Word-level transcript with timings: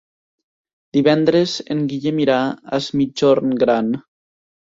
Divendres 0.97 1.53
en 1.75 1.83
Guillem 1.91 2.23
irà 2.25 2.39
a 2.49 2.73
Es 2.79 2.89
Migjorn 3.03 3.55
Gran. 3.67 3.95